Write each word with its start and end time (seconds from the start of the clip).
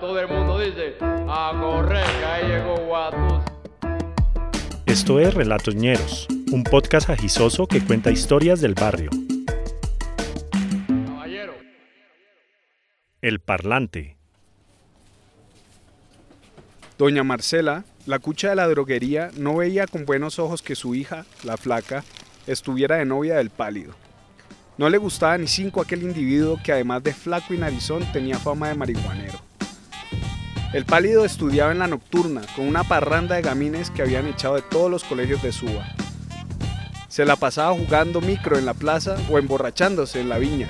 Todo 0.00 0.20
el 0.20 0.28
mundo 0.28 0.60
dice, 0.60 0.94
a 1.00 1.52
correr, 1.60 2.06
que 2.06 2.24
ahí 2.24 2.46
llegó 2.46 2.76
Guatus. 2.86 3.42
Esto 4.86 5.18
es 5.18 5.34
Relatos 5.34 5.74
Ñeros, 5.74 6.28
un 6.52 6.62
podcast 6.62 7.10
agisoso 7.10 7.66
que 7.66 7.84
cuenta 7.84 8.12
historias 8.12 8.60
del 8.60 8.74
barrio. 8.74 9.10
Caballero. 11.04 11.54
El 13.22 13.40
Parlante. 13.40 14.16
Doña 16.96 17.24
Marcela, 17.24 17.84
la 18.06 18.20
cucha 18.20 18.50
de 18.50 18.54
la 18.54 18.68
droguería, 18.68 19.30
no 19.36 19.56
veía 19.56 19.88
con 19.88 20.04
buenos 20.04 20.38
ojos 20.38 20.62
que 20.62 20.76
su 20.76 20.94
hija, 20.94 21.26
la 21.42 21.56
flaca, 21.56 22.04
estuviera 22.46 22.96
de 22.96 23.04
novia 23.04 23.38
del 23.38 23.50
pálido. 23.50 23.94
No 24.76 24.88
le 24.88 24.98
gustaba 24.98 25.36
ni 25.38 25.48
cinco 25.48 25.80
aquel 25.80 26.04
individuo 26.04 26.56
que 26.62 26.70
además 26.70 27.02
de 27.02 27.12
flaco 27.12 27.52
y 27.52 27.58
narizón 27.58 28.04
tenía 28.12 28.38
fama 28.38 28.68
de 28.68 28.76
marihuanero. 28.76 29.47
El 30.74 30.84
pálido 30.84 31.24
estudiaba 31.24 31.72
en 31.72 31.78
la 31.78 31.86
nocturna 31.86 32.42
con 32.54 32.68
una 32.68 32.84
parranda 32.84 33.36
de 33.36 33.42
gamines 33.42 33.90
que 33.90 34.02
habían 34.02 34.26
echado 34.26 34.56
de 34.56 34.62
todos 34.62 34.90
los 34.90 35.02
colegios 35.02 35.42
de 35.42 35.50
Suba. 35.50 35.88
Se 37.08 37.24
la 37.24 37.36
pasaba 37.36 37.72
jugando 37.72 38.20
micro 38.20 38.58
en 38.58 38.66
la 38.66 38.74
plaza 38.74 39.16
o 39.30 39.38
emborrachándose 39.38 40.20
en 40.20 40.28
la 40.28 40.36
viña, 40.36 40.68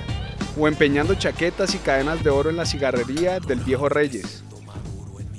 o 0.57 0.69
empeñando 0.69 1.15
chaquetas 1.15 1.75
y 1.75 1.79
cadenas 1.79 2.23
de 2.23 2.29
oro 2.29 2.49
en 2.49 2.55
la 2.55 2.65
cigarrería 2.65 3.41
del 3.41 3.59
viejo 3.59 3.89
Reyes. 3.89 4.43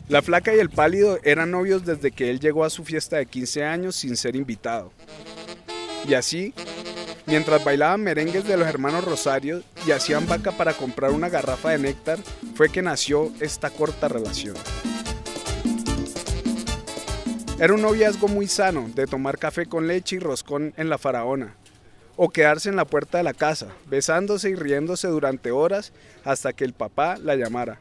La 0.09 0.20
flaca 0.20 0.54
y 0.54 0.59
el 0.59 0.68
pálido 0.68 1.18
eran 1.24 1.52
novios 1.52 1.87
desde 1.87 2.10
que 2.10 2.30
él 2.30 2.38
llegó 2.38 2.65
a 2.65 2.70
su 2.70 2.84
fiesta 2.84 3.16
de 3.16 3.27
15 3.27 3.65
años 3.65 3.96
sin 3.96 4.15
ser 4.15 4.37
invitado. 4.37 4.92
Y 6.06 6.12
así, 6.15 6.52
mientras 7.30 7.64
bailaban 7.64 8.02
merengues 8.02 8.44
de 8.44 8.56
los 8.56 8.66
hermanos 8.66 9.04
Rosario 9.04 9.62
y 9.86 9.92
hacían 9.92 10.26
vaca 10.26 10.50
para 10.50 10.72
comprar 10.72 11.12
una 11.12 11.28
garrafa 11.28 11.70
de 11.70 11.78
néctar, 11.78 12.18
fue 12.56 12.70
que 12.70 12.82
nació 12.82 13.30
esta 13.38 13.70
corta 13.70 14.08
relación. 14.08 14.56
Era 17.60 17.72
un 17.72 17.82
noviazgo 17.82 18.26
muy 18.26 18.48
sano 18.48 18.90
de 18.96 19.06
tomar 19.06 19.38
café 19.38 19.66
con 19.66 19.87
leche 19.87 20.16
y 20.16 20.18
roscón 20.18 20.74
en 20.76 20.88
la 20.88 20.98
faraona, 20.98 21.54
o 22.16 22.30
quedarse 22.30 22.68
en 22.68 22.74
la 22.74 22.84
puerta 22.84 23.18
de 23.18 23.24
la 23.24 23.32
casa, 23.32 23.68
besándose 23.87 24.50
y 24.50 24.56
riéndose 24.56 25.06
durante 25.06 25.52
horas 25.52 25.92
hasta 26.24 26.52
que 26.52 26.65
el 26.65 26.72
papá 26.72 27.16
la 27.16 27.37
llamara. 27.37 27.78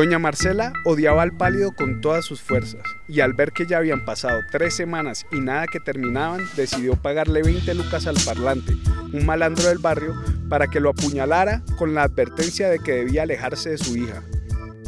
Doña 0.00 0.18
Marcela 0.18 0.72
odiaba 0.86 1.20
al 1.20 1.36
pálido 1.36 1.72
con 1.72 2.00
todas 2.00 2.24
sus 2.24 2.40
fuerzas 2.40 2.80
y 3.06 3.20
al 3.20 3.34
ver 3.34 3.52
que 3.52 3.66
ya 3.66 3.76
habían 3.76 4.06
pasado 4.06 4.40
tres 4.50 4.72
semanas 4.72 5.26
y 5.30 5.40
nada 5.40 5.66
que 5.66 5.78
terminaban, 5.78 6.40
decidió 6.56 6.96
pagarle 6.96 7.42
20 7.42 7.74
lucas 7.74 8.06
al 8.06 8.16
parlante, 8.24 8.78
un 9.12 9.26
malandro 9.26 9.68
del 9.68 9.76
barrio, 9.76 10.14
para 10.48 10.68
que 10.68 10.80
lo 10.80 10.88
apuñalara 10.88 11.62
con 11.76 11.92
la 11.92 12.04
advertencia 12.04 12.70
de 12.70 12.78
que 12.78 12.92
debía 12.92 13.24
alejarse 13.24 13.68
de 13.68 13.76
su 13.76 13.94
hija. 13.94 14.22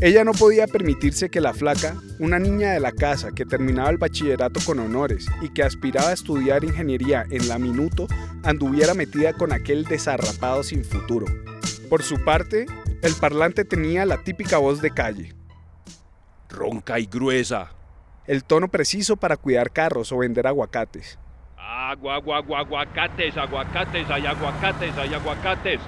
Ella 0.00 0.24
no 0.24 0.32
podía 0.32 0.66
permitirse 0.66 1.28
que 1.28 1.42
la 1.42 1.52
flaca, 1.52 1.94
una 2.18 2.38
niña 2.38 2.72
de 2.72 2.80
la 2.80 2.92
casa 2.92 3.32
que 3.32 3.44
terminaba 3.44 3.90
el 3.90 3.98
bachillerato 3.98 4.60
con 4.64 4.78
honores 4.78 5.26
y 5.42 5.50
que 5.50 5.62
aspiraba 5.62 6.08
a 6.08 6.14
estudiar 6.14 6.64
ingeniería 6.64 7.26
en 7.28 7.48
la 7.48 7.58
Minuto, 7.58 8.06
anduviera 8.44 8.94
metida 8.94 9.34
con 9.34 9.52
aquel 9.52 9.84
desarrapado 9.84 10.62
sin 10.62 10.86
futuro. 10.86 11.26
Por 11.90 12.02
su 12.02 12.24
parte, 12.24 12.64
el 13.02 13.14
parlante 13.16 13.64
tenía 13.64 14.06
la 14.06 14.22
típica 14.22 14.58
voz 14.58 14.80
de 14.80 14.90
calle, 14.90 15.34
Ronca 16.48 17.00
y 17.00 17.06
gruesa. 17.06 17.72
el 18.26 18.44
tono 18.44 18.68
preciso 18.68 19.16
para 19.16 19.36
cuidar 19.36 19.72
carros 19.72 20.12
o 20.12 20.18
vender 20.18 20.46
aguacates. 20.46 21.18
Agua, 21.56 22.14
agua, 22.14 22.38
agua, 22.38 22.60
aguacates, 22.60 23.36
aguacates, 23.36 24.08
hay 24.08 24.26
aguacates, 24.26 24.96
hay 24.96 25.14
aguacates. 25.14 25.80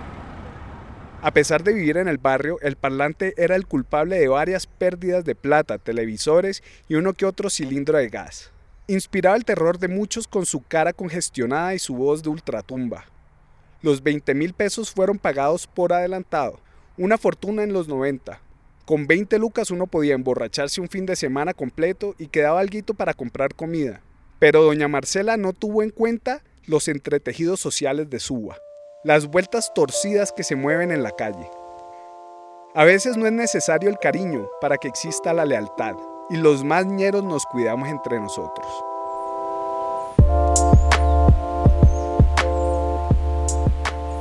A 1.22 1.30
pesar 1.30 1.62
de 1.62 1.72
vivir 1.72 1.96
en 1.96 2.08
el 2.08 2.18
barrio, 2.18 2.58
el 2.60 2.76
parlante 2.76 3.34
era 3.36 3.54
el 3.54 3.66
culpable 3.66 4.18
de 4.18 4.28
varias 4.28 4.66
pérdidas 4.66 5.24
de 5.24 5.36
plata, 5.36 5.78
televisores 5.78 6.62
y 6.88 6.96
uno 6.96 7.12
que 7.12 7.24
otro 7.24 7.48
cilindro 7.48 7.98
de 7.98 8.08
gas. 8.08 8.52
Inspiraba 8.88 9.36
el 9.36 9.44
terror 9.44 9.78
de 9.78 9.88
muchos 9.88 10.26
con 10.26 10.44
su 10.44 10.60
cara 10.62 10.92
congestionada 10.92 11.74
y 11.74 11.78
su 11.78 11.94
voz 11.94 12.22
de 12.22 12.30
ultratumba. 12.30 13.04
Los 13.80 14.02
20 14.02 14.34
mil 14.34 14.52
pesos 14.52 14.90
fueron 14.90 15.18
pagados 15.18 15.66
por 15.66 15.92
adelantado, 15.92 16.60
una 16.96 17.18
fortuna 17.18 17.62
en 17.62 17.72
los 17.72 17.88
90. 17.88 18.40
Con 18.84 19.06
20 19.06 19.38
lucas 19.38 19.70
uno 19.70 19.86
podía 19.86 20.14
emborracharse 20.14 20.80
un 20.80 20.88
fin 20.88 21.06
de 21.06 21.16
semana 21.16 21.54
completo 21.54 22.14
y 22.18 22.28
quedaba 22.28 22.60
alguito 22.60 22.94
para 22.94 23.14
comprar 23.14 23.54
comida. 23.54 24.00
Pero 24.38 24.62
doña 24.62 24.88
Marcela 24.88 25.36
no 25.36 25.52
tuvo 25.52 25.82
en 25.82 25.90
cuenta 25.90 26.42
los 26.66 26.88
entretejidos 26.88 27.60
sociales 27.60 28.10
de 28.10 28.20
Suba, 28.20 28.58
las 29.02 29.26
vueltas 29.26 29.72
torcidas 29.74 30.32
que 30.32 30.44
se 30.44 30.56
mueven 30.56 30.90
en 30.90 31.02
la 31.02 31.12
calle. 31.12 31.50
A 32.74 32.84
veces 32.84 33.16
no 33.16 33.26
es 33.26 33.32
necesario 33.32 33.88
el 33.88 33.98
cariño 33.98 34.48
para 34.60 34.76
que 34.76 34.88
exista 34.88 35.32
la 35.32 35.44
lealtad, 35.44 35.94
y 36.30 36.36
los 36.36 36.64
más 36.64 36.86
ñeros 36.86 37.24
nos 37.24 37.44
cuidamos 37.46 37.88
entre 37.88 38.20
nosotros. 38.20 38.93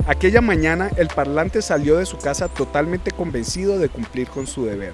Aquella 0.05 0.41
mañana 0.41 0.89
el 0.97 1.07
parlante 1.07 1.61
salió 1.61 1.95
de 1.95 2.05
su 2.05 2.17
casa 2.17 2.49
totalmente 2.49 3.11
convencido 3.11 3.79
de 3.79 3.87
cumplir 3.87 4.27
con 4.27 4.47
su 4.47 4.65
deber. 4.65 4.91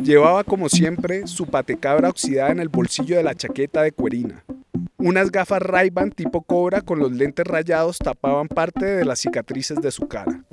Llevaba 0.00 0.44
como 0.44 0.68
siempre 0.68 1.26
su 1.26 1.46
patecabra 1.46 2.08
oxidada 2.08 2.50
en 2.50 2.60
el 2.60 2.68
bolsillo 2.68 3.16
de 3.16 3.24
la 3.24 3.34
chaqueta 3.34 3.82
de 3.82 3.90
cuerina. 3.90 4.44
Unas 4.98 5.32
gafas 5.32 5.60
ray 5.62 5.90
tipo 6.14 6.42
cobra 6.42 6.80
con 6.80 7.00
los 7.00 7.10
lentes 7.10 7.44
rayados 7.44 7.98
tapaban 7.98 8.46
parte 8.46 8.84
de 8.84 9.04
las 9.04 9.18
cicatrices 9.18 9.80
de 9.80 9.90
su 9.90 10.06
cara. 10.06 10.44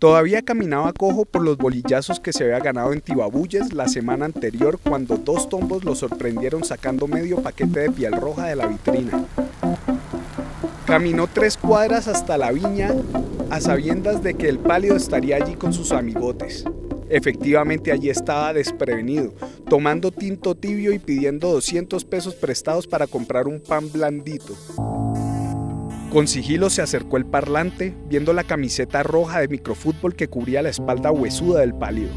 Todavía 0.00 0.40
caminaba 0.40 0.92
cojo 0.94 1.26
por 1.26 1.42
los 1.42 1.58
bolillazos 1.58 2.18
que 2.18 2.32
se 2.32 2.44
había 2.44 2.60
ganado 2.60 2.94
en 2.94 3.02
Tibabuyes 3.02 3.74
la 3.74 3.88
semana 3.88 4.24
anterior 4.24 4.78
cuando 4.82 5.18
dos 5.18 5.50
tombos 5.50 5.84
lo 5.84 5.94
sorprendieron 5.94 6.64
sacando 6.64 7.06
medio 7.06 7.42
paquete 7.42 7.80
de 7.80 7.90
piel 7.90 8.12
roja 8.12 8.46
de 8.46 8.56
la 8.56 8.66
vitrina. 8.68 9.26
Caminó 10.94 11.26
tres 11.26 11.56
cuadras 11.56 12.06
hasta 12.06 12.38
la 12.38 12.52
viña 12.52 12.94
a 13.50 13.60
sabiendas 13.60 14.22
de 14.22 14.34
que 14.34 14.48
el 14.48 14.60
pálido 14.60 14.94
estaría 14.94 15.34
allí 15.34 15.56
con 15.56 15.72
sus 15.72 15.90
amigotes. 15.90 16.64
Efectivamente 17.08 17.90
allí 17.90 18.10
estaba 18.10 18.52
desprevenido, 18.52 19.34
tomando 19.68 20.12
tinto 20.12 20.54
tibio 20.54 20.92
y 20.92 21.00
pidiendo 21.00 21.50
200 21.50 22.04
pesos 22.04 22.36
prestados 22.36 22.86
para 22.86 23.08
comprar 23.08 23.48
un 23.48 23.58
pan 23.58 23.90
blandito. 23.90 24.54
Con 26.12 26.28
sigilo 26.28 26.70
se 26.70 26.80
acercó 26.80 27.16
el 27.16 27.26
parlante, 27.26 27.92
viendo 28.06 28.32
la 28.32 28.44
camiseta 28.44 29.02
roja 29.02 29.40
de 29.40 29.48
microfútbol 29.48 30.14
que 30.14 30.28
cubría 30.28 30.62
la 30.62 30.68
espalda 30.68 31.10
huesuda 31.10 31.58
del 31.58 31.74
pálido. 31.74 32.12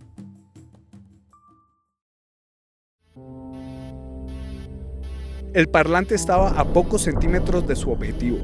El 5.55 5.69
parlante 5.69 6.15
estaba 6.15 6.51
a 6.51 6.67
pocos 6.67 7.05
centímetros 7.05 7.67
de 7.67 7.77
su 7.77 7.91
objetivo. 7.91 8.37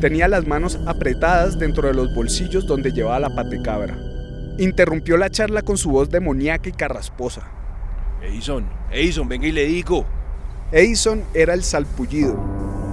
Tenía 0.00 0.28
las 0.28 0.46
manos 0.46 0.78
apretadas 0.86 1.58
dentro 1.58 1.88
de 1.88 1.94
los 1.94 2.14
bolsillos 2.14 2.68
donde 2.68 2.92
llevaba 2.92 3.18
la 3.18 3.34
patecabra. 3.34 4.15
Interrumpió 4.58 5.18
la 5.18 5.28
charla 5.28 5.60
con 5.60 5.76
su 5.76 5.90
voz 5.90 6.08
demoníaca 6.08 6.68
y 6.68 6.72
carrasposa. 6.72 7.42
Edison, 8.22 8.64
Edison, 8.90 9.28
venga 9.28 9.46
y 9.46 9.52
le 9.52 9.66
digo. 9.66 10.06
Edison 10.72 11.22
era 11.34 11.52
el 11.52 11.62
salpullido, 11.62 12.34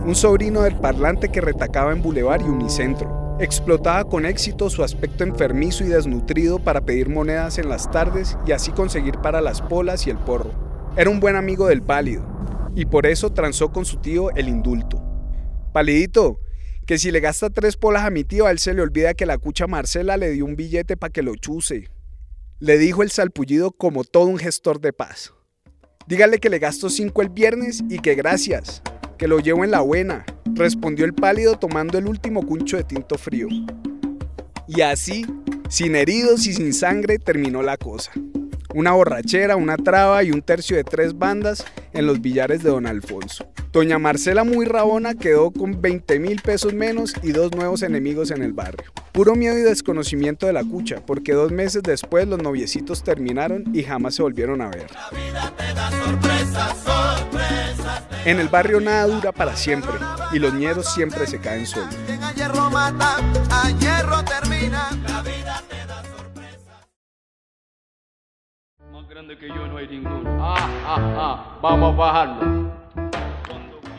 un 0.06 0.13
sobrino 0.13 0.63
del 0.63 0.75
parlante 0.75 1.30
que 1.30 1.42
retacaba 1.42 1.94
en 1.94 2.01
Boulevard 2.01 2.42
y 2.42 2.50
Unicentro. 2.50 3.38
Explotaba 3.39 4.04
con 4.04 4.25
éxito 4.25 4.69
su 4.69 4.83
aspecto 4.83 5.24
enfermizo 5.24 5.83
y 5.86 5.88
desnutrido 5.88 6.60
para 6.60 6.81
pedir 6.81 7.10
monedas 7.10 7.57
en 7.57 7.69
las 7.69 7.89
tardes 7.89 8.38
y 8.45 8.51
así 8.51 8.71
conseguir 8.71 9.18
para 9.19 9.39
las 9.42 9.62
polas 9.62 10.06
y 10.06 10.10
el 10.10 10.18
porro. 10.18 10.51
Era 10.98 11.10
un 11.10 11.19
buen 11.19 11.36
amigo 11.36 11.68
del 11.68 11.81
pálido, 11.81 12.24
y 12.75 12.86
por 12.86 13.06
eso 13.06 13.31
transó 13.31 13.71
con 13.71 13.86
su 13.86 13.98
tío 13.98 14.30
el 14.31 14.50
indulto. 14.50 15.01
Palidito, 15.71 16.39
que 16.86 16.98
si 16.98 17.12
le 17.12 17.20
gasta 17.20 17.50
tres 17.50 17.78
polas 17.78 18.06
a 18.06 18.10
mi 18.10 18.24
tío, 18.24 18.46
a 18.46 18.52
él 18.52 18.60
se 18.60 18.74
le 18.74 18.82
olvida 18.82 19.14
que 19.14 19.26
la 19.26 19.38
cucha 19.38 19.68
Marcela 19.68 20.18
le 20.18 20.32
dio 20.32 20.46
un 20.46 20.56
billete 20.56 20.98
para 20.98 21.12
que 21.12 21.22
lo 21.22 21.36
chuse. 21.36 21.90
le 22.60 22.78
dijo 22.78 23.04
el 23.04 23.12
salpullido 23.12 23.72
como 23.72 24.04
todo 24.06 24.26
un 24.26 24.38
gestor 24.38 24.80
de 24.80 24.94
paz. 24.94 25.34
Dígale 26.08 26.40
que 26.40 26.50
le 26.50 26.60
gasto 26.60 26.90
cinco 26.90 27.22
el 27.22 27.30
viernes 27.30 27.84
y 27.90 28.00
que 28.00 28.16
gracias, 28.16 28.82
que 29.18 29.28
lo 29.28 29.40
llevo 29.40 29.64
en 29.64 29.72
la 29.72 29.82
buena, 29.82 30.26
respondió 30.54 31.06
el 31.06 31.14
pálido 31.14 31.58
tomando 31.58 31.98
el 31.98 32.08
último 32.08 32.46
cuncho 32.46 32.78
de 32.78 32.84
tinto 32.84 33.18
frío. 33.18 33.48
Y 34.68 34.82
así, 34.82 35.26
sin 35.70 35.96
heridos 35.96 36.48
y 36.48 36.54
sin 36.54 36.74
sangre, 36.74 37.20
terminó 37.20 37.64
la 37.64 37.78
cosa. 37.78 38.12
Una 38.74 38.92
borrachera, 38.92 39.56
una 39.56 39.78
traba 39.78 40.24
y 40.24 40.32
un 40.32 40.42
tercio 40.42 40.78
de 40.78 40.84
tres 40.84 41.18
bandas 41.18 41.66
en 41.94 42.06
los 42.06 42.22
billares 42.22 42.64
de 42.64 42.70
don 42.70 42.88
Alfonso. 42.88 43.53
Doña 43.74 43.98
Marcela 43.98 44.44
muy 44.44 44.68
rabona 44.68 45.16
quedó 45.16 45.50
con 45.50 45.81
20 45.81 46.20
mil 46.20 46.40
pesos 46.44 46.75
menos 46.75 47.16
y 47.24 47.31
dos 47.31 47.56
nuevos 47.56 47.81
enemigos 47.81 48.30
en 48.30 48.44
el 48.44 48.54
barrio. 48.54 48.92
Puro 49.12 49.34
miedo 49.34 49.58
y 49.58 49.64
desconocimiento 49.64 50.46
de 50.46 50.54
la 50.54 50.64
cucha, 50.64 51.04
porque 51.04 51.34
dos 51.34 51.52
meses 51.52 51.81
después 51.81 52.28
los 52.28 52.40
noviecitos 52.40 53.02
terminaron 53.04 53.64
y 53.74 53.81
jamás 53.81 54.14
se 54.14 54.22
volvieron 54.22 54.62
a 54.62 54.70
ver. 54.70 54.92
En 58.25 58.40
el 58.40 58.48
barrio 58.48 58.80
nada 58.80 59.08
dura 59.08 59.31
para 59.31 59.56
siempre 59.56 59.94
y 60.31 60.38
los 60.38 60.54
ñeros 60.54 60.94
siempre 60.94 61.25
se 61.25 61.40
caen 61.40 61.66
solos. 61.66 61.98
Más 68.92 69.10
grande 69.10 69.36
que 69.40 69.48
yo 69.48 69.68
no 69.68 69.78
hay 69.78 69.88
ninguno. 69.88 70.38
Ah, 70.40 70.70
ah, 70.86 71.16
ah. 71.18 71.60
Vamos 71.60 71.94
a 71.94 71.98
bajarlo. 71.98 72.73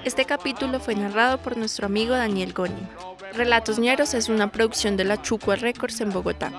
Este 0.04 0.26
capítulo 0.26 0.80
fue 0.80 0.94
narrado 0.94 1.38
por 1.38 1.56
nuestro 1.56 1.86
amigo 1.86 2.14
Daniel 2.14 2.52
Goni. 2.52 2.86
Relatos 3.34 3.78
Ñeros 3.78 4.12
es 4.12 4.28
una 4.28 4.52
producción 4.52 4.98
de 4.98 5.04
la 5.04 5.22
Chucua 5.22 5.56
Records 5.56 6.02
en 6.02 6.10
Bogotá. 6.10 6.52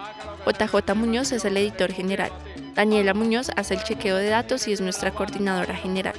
JJ 0.48 0.96
Muñoz 0.96 1.32
es 1.32 1.46
el 1.46 1.56
editor 1.58 1.92
general. 1.92 2.32
Daniela 2.74 3.14
Muñoz 3.14 3.52
hace 3.56 3.76
el 3.76 3.84
chequeo 3.84 4.18
de 4.18 4.30
datos 4.30 4.68
y 4.68 4.74
es 4.74 4.82
nuestra 4.82 5.12
coordinadora 5.12 5.76
general. 5.76 6.16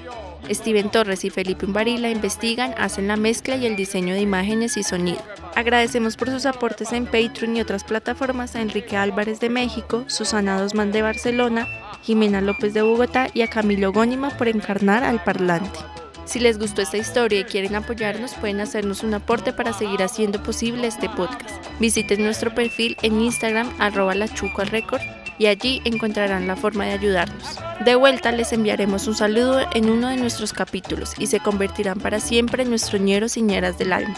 Steven 0.49 0.89
Torres 0.89 1.25
y 1.25 1.31
Felipe 1.31 1.67
Umbarila 1.67 2.11
investigan, 2.11 2.75
hacen 2.79 3.09
la 3.09 3.17
mezcla 3.17 3.57
y 3.57 3.67
el 3.67 3.75
diseño 3.75 4.15
de 4.15 4.21
imágenes 4.21 4.77
y 4.77 4.85
sonido. 4.85 5.21
Agradecemos 5.57 6.17
por 6.17 6.31
sus 6.31 6.47
aportes 6.47 6.93
en 6.93 7.07
Patreon 7.07 7.57
y 7.57 7.61
otras 7.61 7.83
plataformas 7.83 8.55
a 8.55 8.61
Enrique 8.61 8.97
Álvarez 8.97 9.41
de 9.41 9.51
México, 9.51 10.05
Susana 10.07 10.61
Dosman 10.61 10.93
de 10.93 11.03
Barcelona, 11.03 11.67
Jimena 12.03 12.41
López 12.41 12.73
de 12.73 12.83
Bogotá 12.83 13.29
y 13.35 13.43
a 13.43 13.49
Camilo 13.49 13.93
Gónima 13.93 14.31
por 14.31 14.47
encarnar 14.47 15.03
al 15.03 15.25
parlante. 15.25 15.81
Si 16.27 16.41
les 16.41 16.59
gustó 16.59 16.83
esta 16.83 16.97
historia 16.97 17.41
y 17.41 17.45
quieren 17.45 17.77
apoyarnos, 17.77 18.35
pueden 18.35 18.61
hacernos 18.61 19.05
un 19.05 19.15
aporte 19.15 19.53
para 19.53 19.73
seguir 19.73 20.03
haciendo 20.03 20.43
posible 20.43 20.89
este 20.89 21.09
podcast. 21.09 21.65
Visiten 21.79 22.25
nuestro 22.25 22.53
perfil 22.53 22.97
en 23.03 23.21
Instagram 23.21 23.73
arroba 23.79 24.15
la 24.15 24.27
Record 24.27 25.03
y 25.39 25.47
allí 25.47 25.81
encontrarán 25.85 26.49
la 26.49 26.57
forma 26.57 26.85
de 26.85 26.93
ayudarnos. 26.93 27.59
De 27.85 27.95
vuelta 27.95 28.33
les 28.33 28.53
enviaremos 28.53 29.07
un 29.07 29.15
saludo 29.15 29.61
en 29.73 29.89
uno 29.89 30.09
de 30.09 30.17
nuestros 30.17 30.53
capítulos 30.53 31.13
y 31.19 31.29
se 31.29 31.41
convertirán 31.41 32.01
para 32.01 32.19
siempre 32.19 32.65
en 32.65 32.71
nuestros 32.71 33.01
ñeros 33.01 33.37
y 33.37 33.43
ñeras 33.43 33.79
del 33.79 33.93
alma. 33.93 34.15